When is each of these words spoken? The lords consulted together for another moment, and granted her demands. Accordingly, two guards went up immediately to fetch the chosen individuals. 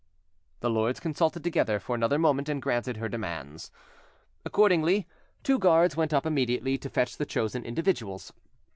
The 0.61 0.69
lords 0.71 0.99
consulted 0.99 1.43
together 1.43 1.79
for 1.79 1.93
another 1.93 2.17
moment, 2.17 2.49
and 2.49 2.59
granted 2.59 2.97
her 2.97 3.07
demands. 3.07 3.69
Accordingly, 4.43 5.05
two 5.43 5.59
guards 5.59 5.95
went 5.95 6.11
up 6.11 6.25
immediately 6.25 6.75
to 6.79 6.89
fetch 6.89 7.17
the 7.17 7.25
chosen 7.27 7.63
individuals. 7.63 8.33